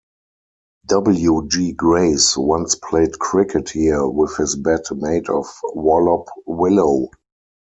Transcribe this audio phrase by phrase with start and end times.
[0.87, 1.47] W.
[1.47, 1.73] G.
[1.73, 7.07] Grace once played cricket here, with his bat made of Wallop willow.